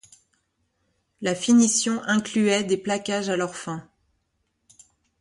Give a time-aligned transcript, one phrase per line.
[1.21, 3.87] La finition incluait des placages à l’or fin.